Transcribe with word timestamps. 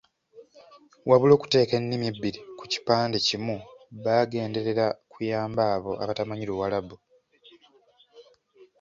Wabula 1.09 1.33
okuteeka 1.35 1.73
ennimi 1.79 2.05
ebbiri 2.11 2.39
ku 2.57 2.63
kipande 2.71 3.17
kimu 3.27 3.57
baagenderera 4.03 4.85
kuyamba 5.11 5.61
abo 5.75 5.91
abatamanyi 6.03 6.45
Luwarabu. 6.49 6.95